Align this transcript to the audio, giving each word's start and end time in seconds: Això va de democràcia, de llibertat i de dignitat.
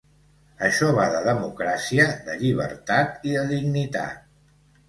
Això 0.67 0.87
va 0.99 1.03
de 1.15 1.19
democràcia, 1.27 2.07
de 2.31 2.39
llibertat 2.41 3.31
i 3.33 3.37
de 3.39 3.45
dignitat. 3.55 4.29